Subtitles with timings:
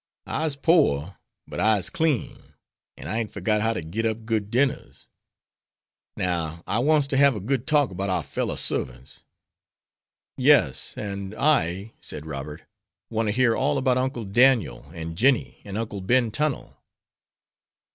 [0.25, 2.55] I'se pore, but I'se clean,
[2.97, 5.09] an' I ain't forgot how ter git up good dinners.
[6.17, 9.21] Now, I wants ter hab a good talk 'bout our feller sarvants."
[10.37, 12.63] "Yes, and I," said Robert,
[13.11, 16.77] "want to hear all about Uncle Daniel, and Jennie, and Uncle Ben Tunnel."